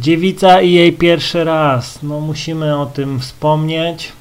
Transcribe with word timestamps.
Dziewica 0.00 0.60
i 0.62 0.72
jej 0.72 0.92
pierwszy 0.92 1.44
raz. 1.44 1.98
No 2.02 2.20
musimy 2.20 2.78
o 2.78 2.86
tym 2.86 3.20
wspomnieć. 3.20 4.12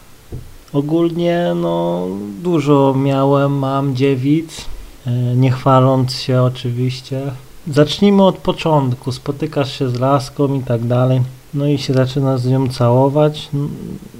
Ogólnie 0.74 1.52
no 1.56 2.08
dużo 2.44 2.94
miałem, 2.98 3.58
mam 3.60 3.96
dziewic. 3.96 4.66
e, 5.08 5.12
Nie 5.36 5.52
chwaląc 5.52 6.14
się 6.14 6.42
oczywiście. 6.42 7.22
Zacznijmy 7.68 8.24
od 8.24 8.38
początku. 8.38 9.12
Spotykasz 9.12 9.80
się 9.80 9.90
z 9.90 10.00
laską 10.00 10.54
i 10.54 10.64
tak 10.64 10.86
dalej. 10.86 11.22
No 11.54 11.68
i 11.68 11.78
się 11.78 11.94
zaczyna 11.94 12.38
z 12.38 12.46
nią 12.46 12.70
całować. 12.70 13.50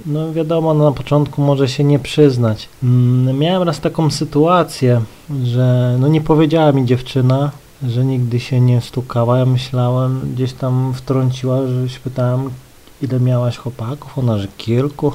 No 0.06 0.32
wiadomo, 0.32 0.74
na 0.74 0.92
początku 0.92 1.42
może 1.42 1.68
się 1.68 1.84
nie 1.84 1.98
przyznać. 1.98 2.68
Miałem 3.34 3.62
raz 3.62 3.80
taką 3.80 4.10
sytuację, 4.10 5.00
że 5.44 5.96
no 6.00 6.08
nie 6.08 6.20
powiedziała 6.20 6.72
mi 6.72 6.86
dziewczyna, 6.86 7.50
że 7.82 8.04
nigdy 8.04 8.40
się 8.40 8.60
nie 8.60 8.80
stukała. 8.80 9.38
Ja 9.38 9.46
myślałem, 9.46 10.32
gdzieś 10.34 10.52
tam 10.52 10.94
wtrąciła, 10.94 11.66
że 11.66 11.88
się 11.88 12.00
pytałem, 12.00 12.50
ile 13.02 13.20
miałaś 13.20 13.56
chłopaków? 13.56 14.18
Ona, 14.18 14.38
że 14.38 14.48
kilku. 14.48 15.12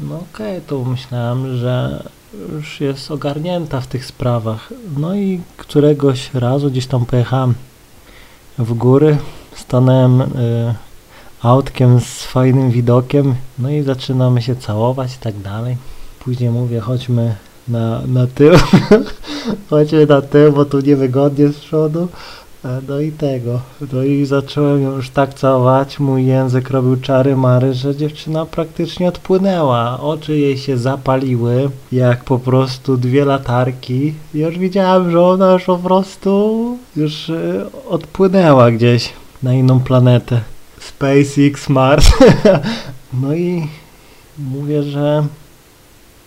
No 0.00 0.20
okej, 0.32 0.60
to 0.66 0.84
myślałem, 0.84 1.56
że 1.56 2.04
już 2.52 2.80
jest 2.80 3.10
ogarnięta 3.10 3.80
w 3.80 3.86
tych 3.86 4.06
sprawach. 4.06 4.72
No 4.96 5.14
i 5.14 5.40
któregoś 5.56 6.34
razu 6.34 6.70
gdzieś 6.70 6.86
tam 6.86 7.06
pojechałem 7.06 7.54
w 8.58 8.74
góry, 8.74 9.18
stanąłem 9.56 10.20
y, 10.20 10.26
autkiem 11.42 12.00
z 12.00 12.22
fajnym 12.22 12.70
widokiem, 12.70 13.34
no 13.58 13.70
i 13.70 13.82
zaczynamy 13.82 14.42
się 14.42 14.56
całować 14.56 15.14
i 15.14 15.18
tak 15.18 15.38
dalej. 15.38 15.76
Później 16.20 16.50
mówię, 16.50 16.80
chodźmy 16.80 17.36
na, 17.68 18.00
na 18.06 18.26
tył, 18.26 18.52
chodźmy 19.70 20.06
na 20.06 20.22
tył, 20.22 20.52
bo 20.52 20.64
tu 20.64 20.80
niewygodnie 20.80 21.48
z 21.48 21.58
przodu. 21.58 22.08
E, 22.64 22.80
No 22.88 23.00
i 23.00 23.12
tego. 23.12 23.60
No 23.92 24.02
i 24.02 24.26
zacząłem 24.26 24.82
ją 24.82 24.96
już 24.96 25.10
tak 25.10 25.34
całować, 25.34 25.98
mój 25.98 26.26
język 26.26 26.70
robił 26.70 26.96
czary 26.96 27.36
mary, 27.36 27.74
że 27.74 27.96
dziewczyna 27.96 28.46
praktycznie 28.46 29.08
odpłynęła. 29.08 30.00
Oczy 30.00 30.38
jej 30.38 30.58
się 30.58 30.78
zapaliły, 30.78 31.70
jak 31.92 32.24
po 32.24 32.38
prostu 32.38 32.96
dwie 32.96 33.24
latarki. 33.24 34.14
Już 34.34 34.58
widziałem, 34.58 35.10
że 35.10 35.22
ona 35.22 35.52
już 35.52 35.64
po 35.64 35.78
prostu 35.78 36.78
już 36.96 37.30
e, 37.30 37.66
odpłynęła 37.88 38.70
gdzieś 38.70 39.12
na 39.42 39.54
inną 39.54 39.80
planetę. 39.80 40.40
SpaceX, 40.80 41.68
Mars. 41.68 42.12
no 43.22 43.34
i 43.34 43.68
mówię, 44.38 44.82
że 44.82 45.24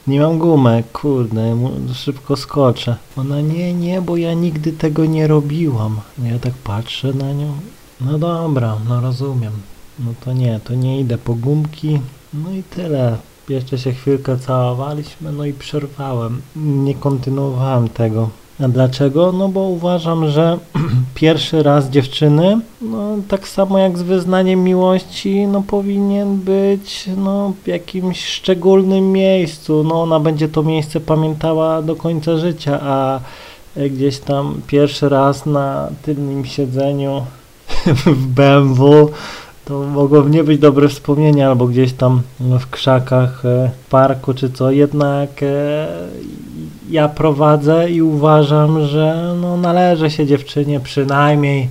nie 0.07 0.19
mam 0.19 0.37
gumek, 0.37 0.91
kurde, 0.91 1.57
szybko 1.93 2.35
skoczę. 2.35 2.95
Ona 3.17 3.41
nie, 3.41 3.73
nie, 3.73 4.01
bo 4.01 4.17
ja 4.17 4.33
nigdy 4.33 4.71
tego 4.71 5.05
nie 5.05 5.27
robiłam. 5.27 5.99
Ja 6.23 6.39
tak 6.39 6.53
patrzę 6.53 7.13
na 7.13 7.33
nią. 7.33 7.53
No 8.01 8.19
dobra, 8.19 8.77
no 8.89 9.01
rozumiem. 9.01 9.53
No 9.99 10.11
to 10.25 10.33
nie, 10.33 10.59
to 10.63 10.75
nie 10.75 10.99
idę 10.99 11.17
po 11.17 11.33
gumki. 11.33 11.99
No 12.33 12.51
i 12.51 12.63
tyle. 12.63 13.17
Jeszcze 13.49 13.77
się 13.77 13.93
chwilkę 13.93 14.39
całowaliśmy, 14.39 15.31
no 15.31 15.45
i 15.45 15.53
przerwałem. 15.53 16.41
Nie 16.55 16.95
kontynuowałem 16.95 17.89
tego. 17.89 18.29
A 18.59 18.67
dlaczego? 18.67 19.31
No 19.31 19.49
bo 19.49 19.61
uważam, 19.61 20.29
że 20.29 20.57
pierwszy 21.17 21.63
raz 21.63 21.89
dziewczyny, 21.89 22.59
no 22.81 23.15
tak 23.27 23.47
samo 23.47 23.77
jak 23.77 23.97
z 23.97 24.01
wyznaniem 24.01 24.63
miłości, 24.63 25.47
no 25.47 25.63
powinien 25.67 26.35
być 26.35 27.09
no 27.17 27.53
w 27.63 27.67
jakimś 27.67 28.25
szczególnym 28.25 29.11
miejscu. 29.11 29.83
No 29.83 30.01
ona 30.01 30.19
będzie 30.19 30.49
to 30.49 30.63
miejsce 30.63 30.99
pamiętała 30.99 31.81
do 31.81 31.95
końca 31.95 32.37
życia, 32.37 32.79
a 32.81 33.19
gdzieś 33.75 34.19
tam 34.19 34.61
pierwszy 34.67 35.09
raz 35.09 35.45
na 35.45 35.89
tylnym 36.01 36.45
siedzeniu 36.45 37.25
w 38.05 38.25
BMW 38.25 39.11
to 39.65 39.79
mogą 39.79 40.27
nie 40.27 40.43
być 40.43 40.59
dobre 40.59 40.87
wspomnienia, 40.89 41.47
albo 41.49 41.67
gdzieś 41.67 41.93
tam 41.93 42.21
w 42.39 42.69
krzakach, 42.69 43.45
e, 43.45 43.71
w 43.85 43.89
parku 43.89 44.33
czy 44.33 44.49
co, 44.49 44.71
jednak 44.71 45.29
e, 45.43 45.87
ja 46.89 47.09
prowadzę 47.09 47.91
i 47.91 48.01
uważam, 48.01 48.87
że 48.87 49.35
no, 49.41 49.57
należy 49.57 50.11
się 50.11 50.25
dziewczynie 50.25 50.79
przynajmniej 50.79 51.69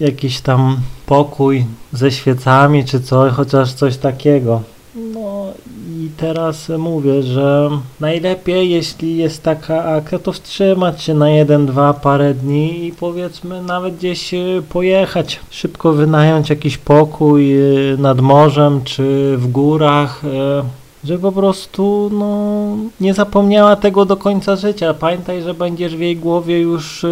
jakiś 0.00 0.40
tam 0.40 0.76
pokój 1.06 1.64
ze 1.92 2.10
świecami 2.10 2.84
czy 2.84 3.00
coś, 3.00 3.32
chociaż 3.32 3.72
coś 3.72 3.96
takiego. 3.96 4.62
No 4.94 5.52
i 5.98 6.10
teraz 6.16 6.68
mówię, 6.78 7.22
że 7.22 7.70
najlepiej 8.00 8.70
jeśli 8.70 9.16
jest 9.16 9.42
taka 9.42 9.84
akcja, 9.84 10.18
to 10.18 10.32
wstrzymać 10.32 11.02
się 11.02 11.14
na 11.14 11.30
jeden, 11.30 11.66
dwa 11.66 11.94
parę 11.94 12.34
dni 12.34 12.86
i 12.86 12.92
powiedzmy 12.92 13.62
nawet 13.62 13.96
gdzieś 13.96 14.34
y, 14.34 14.62
pojechać, 14.68 15.40
szybko 15.50 15.92
wynająć 15.92 16.50
jakiś 16.50 16.78
pokój 16.78 17.58
y, 17.92 17.96
nad 17.98 18.20
morzem 18.20 18.84
czy 18.84 19.36
w 19.36 19.50
górach, 19.50 20.24
y, 20.24 20.28
że 21.04 21.18
po 21.18 21.32
prostu 21.32 22.10
no, 22.12 22.76
nie 23.00 23.14
zapomniała 23.14 23.76
tego 23.76 24.04
do 24.04 24.16
końca 24.16 24.56
życia. 24.56 24.94
Pamiętaj, 24.94 25.42
że 25.42 25.54
będziesz 25.54 25.96
w 25.96 26.00
jej 26.00 26.16
głowie 26.16 26.60
już 26.60 27.04
y, 27.04 27.08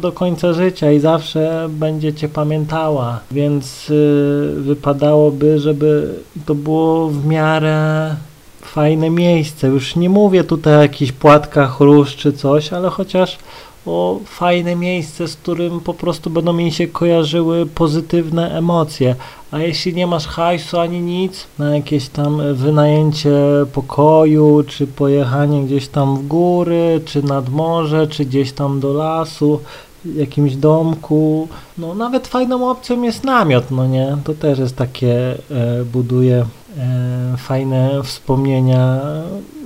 do 0.00 0.12
końca 0.12 0.52
życia 0.52 0.92
i 0.92 1.00
zawsze 1.00 1.68
będzie 1.70 2.14
cię 2.14 2.28
pamiętała, 2.28 3.20
więc 3.30 3.90
y, 3.90 4.54
wypadałoby, 4.56 5.58
żeby 5.58 6.14
to 6.46 6.54
było 6.54 7.08
w 7.08 7.26
miarę 7.26 8.16
fajne 8.62 9.10
miejsce. 9.10 9.68
Już 9.68 9.96
nie 9.96 10.08
mówię 10.08 10.44
tutaj 10.44 10.76
o 10.76 10.82
jakichś 10.82 11.12
płatkach 11.12 11.80
róż 11.80 12.16
czy 12.16 12.32
coś, 12.32 12.72
ale 12.72 12.90
chociaż 12.90 13.38
o 13.88 14.20
fajne 14.24 14.76
miejsce, 14.76 15.28
z 15.28 15.36
którym 15.36 15.80
po 15.80 15.94
prostu 15.94 16.30
będą 16.30 16.52
mi 16.52 16.72
się 16.72 16.86
kojarzyły 16.86 17.66
pozytywne 17.66 18.58
emocje. 18.58 19.14
A 19.50 19.58
jeśli 19.58 19.94
nie 19.94 20.06
masz 20.06 20.26
hajsu 20.26 20.78
ani 20.78 21.00
nic 21.00 21.46
na 21.58 21.76
jakieś 21.76 22.08
tam 22.08 22.54
wynajęcie 22.54 23.30
pokoju, 23.72 24.64
czy 24.66 24.86
pojechanie 24.86 25.62
gdzieś 25.62 25.88
tam 25.88 26.16
w 26.16 26.26
góry, 26.26 27.00
czy 27.04 27.22
nad 27.22 27.48
morze, 27.48 28.06
czy 28.06 28.24
gdzieś 28.24 28.52
tam 28.52 28.80
do 28.80 28.92
lasu, 28.92 29.60
jakimś 30.04 30.56
domku, 30.56 31.48
no 31.78 31.94
nawet 31.94 32.28
fajną 32.28 32.70
opcją 32.70 33.02
jest 33.02 33.24
namiot, 33.24 33.70
no 33.70 33.86
nie? 33.86 34.16
To 34.24 34.34
też 34.34 34.58
jest 34.58 34.76
takie, 34.76 35.38
e, 35.50 35.84
buduje 35.84 36.46
e, 36.78 37.36
fajne 37.36 38.02
wspomnienia. 38.04 39.00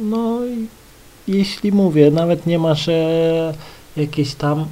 No 0.02 0.46
i 0.46 0.66
jeśli 1.28 1.72
mówię, 1.72 2.10
nawet 2.10 2.46
nie 2.46 2.58
masz 2.58 2.88
e, 2.88 3.54
jakiejś 3.96 4.34
tam 4.34 4.64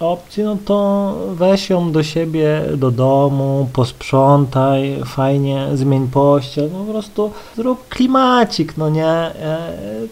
opcji, 0.00 0.42
no 0.42 0.56
to 0.64 1.14
weź 1.34 1.70
ją 1.70 1.92
do 1.92 2.02
siebie, 2.02 2.62
do 2.76 2.90
domu, 2.90 3.68
posprzątaj, 3.72 5.00
fajnie, 5.04 5.66
zmień 5.74 6.08
pościel, 6.08 6.70
no 6.72 6.84
po 6.84 6.92
prostu 6.92 7.30
zrób 7.56 7.88
klimacik, 7.88 8.76
no 8.76 8.90
nie? 8.90 9.06
E, 9.06 9.58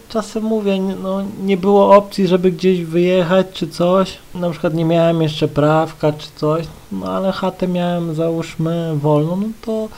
Czasem 0.09 0.43
mówię, 0.43 0.79
no 1.03 1.23
nie 1.45 1.57
było 1.57 1.97
opcji, 1.97 2.27
żeby 2.27 2.53
gdzieś 2.53 2.85
wyjechać 2.85 3.47
czy 3.53 3.69
coś, 3.69 4.19
na 4.35 4.51
przykład 4.51 4.75
nie 4.75 4.85
miałem 4.85 5.23
jeszcze 5.23 5.49
prawka 5.49 6.13
czy 6.13 6.29
coś, 6.37 6.67
no 6.93 7.07
ale 7.07 7.33
chatę 7.33 7.69
miałem 7.69 8.15
załóżmy 8.15 8.97
wolną, 8.97 9.37
no 9.37 9.47
to 9.65 9.89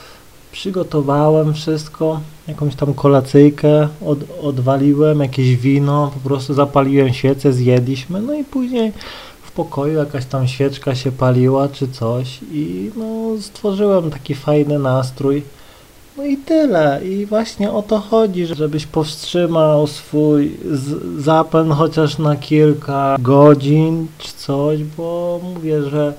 przygotowałem 0.57 1.55
wszystko, 1.55 2.21
jakąś 2.49 2.75
tam 2.75 2.95
kolacyjkę 2.95 3.89
od, 4.07 4.19
odwaliłem, 4.43 5.21
jakieś 5.21 5.57
wino, 5.57 6.11
po 6.15 6.29
prostu 6.29 6.55
zapaliłem 6.55 7.13
świecę, 7.13 7.53
zjedliśmy, 7.53 8.23
no 8.23 8.35
i 8.35 8.45
później 8.45 8.93
w 9.43 9.53
pokoju 9.53 9.99
jakaś 9.99 10.27
tam 10.27 10.49
świeczka 10.49 10.95
się 10.95 11.13
paliła 11.13 11.69
czy 11.69 11.89
coś 11.89 12.41
i 12.53 12.91
no 12.97 13.41
stworzyłem 13.41 14.11
taki 14.11 14.35
fajny 14.35 14.79
nastrój. 14.79 15.43
No 16.17 16.25
i 16.25 16.37
tyle. 16.37 17.01
I 17.05 17.27
właśnie 17.27 17.73
o 17.73 17.83
to 17.83 17.99
chodzi, 17.99 18.47
żebyś 18.47 18.87
powstrzymał 18.87 19.87
swój 19.87 20.57
zapęd 21.19 21.73
chociaż 21.73 22.19
na 22.19 22.37
kilka 22.37 23.17
godzin 23.21 24.07
czy 24.19 24.33
coś, 24.33 24.85
bo 24.85 25.41
mówię, 25.55 25.83
że 25.83 26.15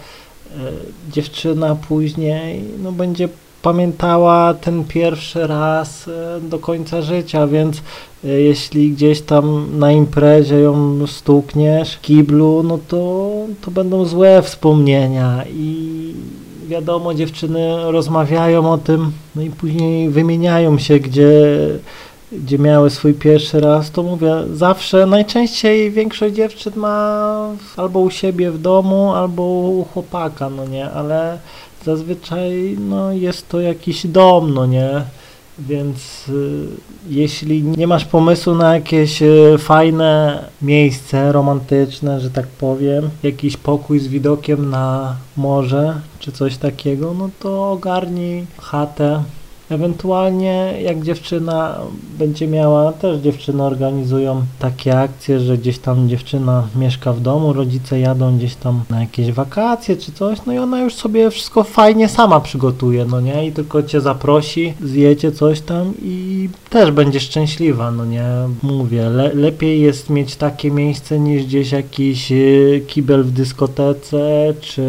e, 0.55 0.71
dziewczyna 1.11 1.75
później 1.75 2.63
no, 2.83 2.91
będzie 2.91 3.29
pamiętała 3.67 4.53
ten 4.53 4.83
pierwszy 4.83 5.47
raz 5.47 6.07
e, 6.07 6.41
do 6.41 6.59
końca 6.59 7.01
życia, 7.01 7.47
więc 7.47 7.77
e, 8.25 8.27
jeśli 8.27 8.91
gdzieś 8.91 9.21
tam 9.21 9.67
na 9.79 9.91
imprezie 9.91 10.59
ją 10.59 11.07
stukniesz 11.07 11.97
kiblu, 12.01 12.63
no 12.63 12.79
to, 12.87 13.31
to 13.61 13.71
będą 13.71 14.05
złe 14.05 14.41
wspomnienia 14.41 15.43
i 15.49 16.13
wiadomo, 16.67 17.13
dziewczyny 17.13 17.91
rozmawiają 17.91 18.71
o 18.71 18.77
tym, 18.77 19.11
no 19.35 19.41
i 19.41 19.49
później 19.49 20.09
wymieniają 20.09 20.77
się, 20.77 20.99
gdzie, 20.99 21.31
gdzie 22.31 22.59
miały 22.59 22.89
swój 22.89 23.13
pierwszy 23.13 23.59
raz, 23.59 23.91
to 23.91 24.03
mówię, 24.03 24.33
zawsze, 24.53 25.05
najczęściej 25.05 25.91
większość 25.91 26.35
dziewczyn 26.35 26.73
ma 26.75 27.49
albo 27.77 27.99
u 27.99 28.09
siebie 28.09 28.51
w 28.51 28.61
domu, 28.61 29.13
albo 29.13 29.43
u 29.43 29.85
chłopaka, 29.93 30.49
no 30.49 30.65
nie, 30.65 30.91
ale 30.91 31.37
zazwyczaj 31.87 32.77
no, 32.79 33.11
jest 33.11 33.49
to 33.49 33.59
jakiś 33.59 34.07
dom, 34.07 34.53
no 34.53 34.65
nie, 34.65 34.89
Więc 35.59 36.29
y, 36.29 36.67
jeśli 37.09 37.63
nie 37.63 37.87
masz 37.87 38.05
pomysłu 38.05 38.55
na 38.55 38.75
jakieś 38.75 39.21
y, 39.21 39.55
fajne 39.57 40.43
miejsce 40.61 41.31
romantyczne, 41.31 42.19
że 42.19 42.29
tak 42.29 42.47
powiem, 42.47 43.09
jakiś 43.23 43.57
pokój 43.57 43.99
z 43.99 44.07
widokiem 44.07 44.69
na 44.69 45.15
morze 45.37 46.01
czy 46.19 46.31
coś 46.31 46.57
takiego, 46.57 47.13
no 47.13 47.29
to 47.39 47.71
ogarnij 47.71 48.45
chatę 48.57 49.23
Ewentualnie 49.69 50.73
jak 50.81 51.03
dziewczyna 51.03 51.77
będzie 52.19 52.47
miała, 52.47 52.93
też 52.93 53.19
dziewczyny 53.19 53.63
organizują 53.63 54.41
takie 54.59 54.99
akcje, 54.99 55.39
że 55.39 55.57
gdzieś 55.57 55.79
tam 55.79 56.09
dziewczyna 56.09 56.67
mieszka 56.75 57.13
w 57.13 57.19
domu, 57.19 57.53
rodzice 57.53 57.99
jadą 57.99 58.37
gdzieś 58.37 58.55
tam 58.55 58.83
na 58.89 59.01
jakieś 59.01 59.31
wakacje 59.31 59.97
czy 59.97 60.11
coś, 60.11 60.39
no 60.45 60.53
i 60.53 60.57
ona 60.57 60.81
już 60.81 60.93
sobie 60.93 61.31
wszystko 61.31 61.63
fajnie 61.63 62.09
sama 62.09 62.39
przygotuje, 62.39 63.05
no 63.05 63.21
nie? 63.21 63.47
I 63.47 63.51
tylko 63.51 63.83
cię 63.83 64.01
zaprosi, 64.01 64.73
zjecie 64.83 65.31
coś 65.31 65.61
tam 65.61 65.93
i 66.01 66.49
też 66.69 66.91
będzie 66.91 67.19
szczęśliwa, 67.19 67.91
no 67.91 68.05
nie? 68.05 68.25
Mówię, 68.63 69.09
le 69.09 69.33
lepiej 69.33 69.81
jest 69.81 70.09
mieć 70.09 70.35
takie 70.35 70.71
miejsce 70.71 71.19
niż 71.19 71.45
gdzieś 71.45 71.71
jakiś 71.71 72.31
y, 72.31 72.83
kibel 72.87 73.23
w 73.23 73.31
dyskotece 73.31 74.53
czy 74.61 74.81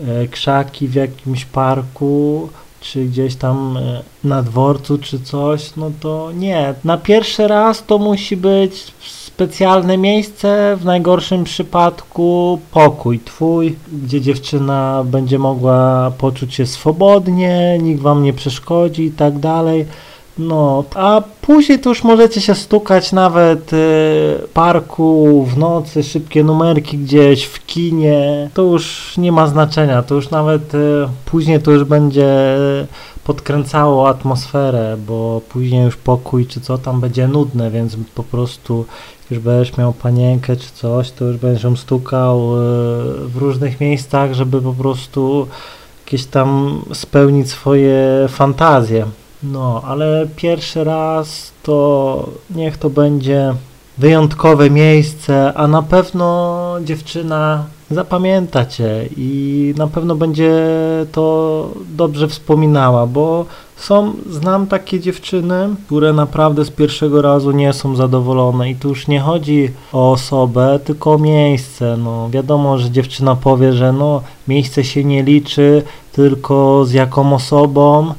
y, 0.00 0.28
krzaki 0.30 0.88
w 0.88 0.94
jakimś 0.94 1.44
parku 1.44 2.48
czy 2.84 3.04
gdzieś 3.04 3.36
tam 3.36 3.76
e, 3.76 4.02
na 4.24 4.42
dworcu, 4.42 4.98
czy 4.98 5.20
coś, 5.20 5.76
no 5.76 5.90
to 6.00 6.30
nie. 6.34 6.74
Na 6.84 6.98
pierwszy 6.98 7.48
raz 7.48 7.84
to 7.86 7.98
musi 7.98 8.36
być 8.36 8.92
specjalne 9.00 9.98
miejsce, 9.98 10.76
w 10.80 10.84
najgorszym 10.84 11.44
przypadku 11.44 12.58
pokój 12.70 13.20
twój, 13.20 13.76
gdzie 14.04 14.20
dziewczyna 14.20 15.04
będzie 15.06 15.38
mogła 15.38 16.12
poczuć 16.18 16.54
się 16.54 16.66
swobodnie, 16.66 17.78
nikt 17.82 18.00
wam 18.00 18.22
nie 18.22 18.32
przeszkodzi 18.32 19.02
i 19.02 19.10
tak 19.10 19.38
dalej. 19.38 19.86
No, 20.38 20.84
a 20.94 21.22
później 21.40 21.78
to 21.78 21.88
już 21.88 22.04
możecie 22.04 22.40
się 22.40 22.54
stukać 22.54 23.12
nawet 23.12 23.72
y, 23.72 23.76
parku 24.54 25.44
w 25.44 25.58
nocy, 25.58 26.02
szybkie 26.02 26.44
numerki 26.44 26.98
gdzieś 26.98 27.44
w 27.44 27.66
kinie. 27.66 28.50
To 28.54 28.62
już 28.62 29.14
nie 29.18 29.32
ma 29.32 29.46
znaczenia, 29.46 30.02
to 30.02 30.14
już 30.14 30.30
nawet 30.30 30.74
y, 30.74 30.78
później 31.24 31.60
to 31.60 31.70
już 31.70 31.84
będzie 31.84 32.56
podkręcało 33.24 34.08
atmosferę, 34.08 34.96
bo 35.06 35.40
później 35.48 35.84
już 35.84 35.96
pokój 35.96 36.46
czy 36.46 36.60
co 36.60 36.78
tam 36.78 37.00
będzie 37.00 37.28
nudne, 37.28 37.70
więc 37.70 37.96
po 38.14 38.22
prostu 38.22 38.84
już 39.30 39.40
będziesz 39.40 39.76
miał 39.76 39.92
panienkę 39.92 40.56
czy 40.56 40.70
coś, 40.70 41.10
to 41.10 41.24
już 41.24 41.36
będziesz 41.36 41.64
ją 41.64 41.76
stukał 41.76 42.38
y, 42.38 42.58
w 43.28 43.36
różnych 43.36 43.80
miejscach, 43.80 44.32
żeby 44.32 44.62
po 44.62 44.72
prostu 44.72 45.46
jakieś 46.06 46.26
tam 46.26 46.80
spełnić 46.92 47.50
swoje 47.50 48.26
fantazje. 48.28 49.06
No, 49.52 49.82
ale 49.86 50.26
pierwszy 50.36 50.84
raz 50.84 51.52
to 51.62 52.28
niech 52.50 52.78
to 52.78 52.90
będzie 52.90 53.54
wyjątkowe 53.98 54.70
miejsce, 54.70 55.52
a 55.54 55.66
na 55.66 55.82
pewno 55.82 56.76
dziewczyna 56.84 57.64
zapamięta 57.90 58.66
cię 58.66 59.08
i 59.16 59.74
na 59.76 59.86
pewno 59.86 60.14
będzie 60.14 60.52
to 61.12 61.68
dobrze 61.96 62.28
wspominała, 62.28 63.06
bo 63.06 63.46
są, 63.76 64.12
znam 64.30 64.66
takie 64.66 65.00
dziewczyny, 65.00 65.68
które 65.86 66.12
naprawdę 66.12 66.64
z 66.64 66.70
pierwszego 66.70 67.22
razu 67.22 67.50
nie 67.50 67.72
są 67.72 67.96
zadowolone 67.96 68.70
i 68.70 68.76
tu 68.76 68.88
już 68.88 69.08
nie 69.08 69.20
chodzi 69.20 69.70
o 69.92 70.12
osobę, 70.12 70.80
tylko 70.84 71.12
o 71.12 71.18
miejsce. 71.18 71.96
No, 71.96 72.28
wiadomo, 72.30 72.78
że 72.78 72.90
dziewczyna 72.90 73.36
powie, 73.36 73.72
że 73.72 73.92
no, 73.92 74.22
miejsce 74.48 74.84
się 74.84 75.04
nie 75.04 75.22
liczy, 75.22 75.82
tylko 76.12 76.84
z 76.84 76.92
jaką 76.92 77.34
osobą 77.34 78.14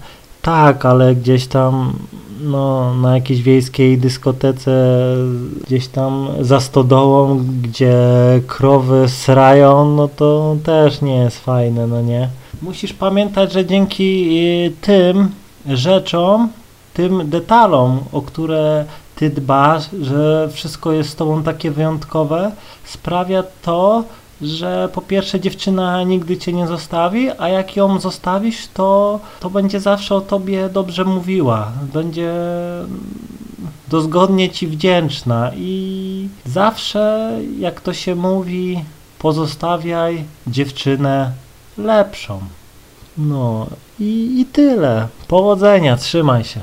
tak, 0.45 0.85
ale 0.85 1.15
gdzieś 1.15 1.47
tam 1.47 1.93
no, 2.41 2.93
na 2.93 3.15
jakiejś 3.15 3.41
wiejskiej 3.41 3.97
dyskotece, 3.97 4.71
gdzieś 5.65 5.87
tam 5.87 6.27
za 6.41 6.59
stodołą, 6.59 7.43
gdzie 7.61 7.97
krowy 8.47 9.09
srają, 9.09 9.95
no 9.95 10.07
to 10.07 10.55
też 10.63 11.01
nie 11.01 11.17
jest 11.17 11.39
fajne, 11.39 11.87
no 11.87 12.01
nie? 12.01 12.29
Musisz 12.61 12.93
pamiętać, 12.93 13.51
że 13.51 13.65
dzięki 13.65 14.37
y, 14.67 14.71
tym 14.81 15.29
rzeczom, 15.67 16.49
tym 16.93 17.29
detalom, 17.29 17.99
o 18.11 18.21
które 18.21 18.85
ty 19.15 19.29
dbasz, 19.29 19.83
że 20.01 20.49
wszystko 20.51 20.91
jest 20.91 21.09
z 21.09 21.15
tobą 21.15 21.43
takie 21.43 21.71
wyjątkowe, 21.71 22.51
sprawia 22.83 23.43
to, 23.61 24.03
że 24.41 24.89
po 24.93 25.01
pierwsze 25.01 25.39
dziewczyna 25.39 26.03
nigdy 26.03 26.37
cię 26.37 26.53
nie 26.53 26.67
zostawi, 26.67 27.29
a 27.37 27.47
jak 27.49 27.75
ją 27.75 27.99
zostawisz, 27.99 28.67
to, 28.73 29.19
to 29.39 29.49
będzie 29.49 29.79
zawsze 29.79 30.15
o 30.15 30.21
tobie 30.21 30.69
dobrze 30.69 31.05
mówiła. 31.05 31.71
Będzie 31.93 32.33
dozgodnie 33.87 34.49
ci 34.49 34.67
wdzięczna 34.67 35.51
i 35.55 36.27
zawsze, 36.45 37.31
jak 37.59 37.81
to 37.81 37.93
się 37.93 38.15
mówi, 38.15 38.83
pozostawiaj 39.19 40.23
dziewczynę 40.47 41.31
lepszą. 41.77 42.39
No 43.17 43.67
i, 43.99 44.39
i 44.41 44.45
tyle. 44.45 45.07
Powodzenia, 45.27 45.97
trzymaj 45.97 46.43
się. 46.43 46.59